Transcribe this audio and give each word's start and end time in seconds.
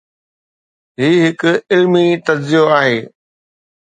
هي 0.99 1.09
هڪ 1.25 1.41
علمي 1.71 2.07
تجزيو 2.27 2.63
آهي. 2.79 2.97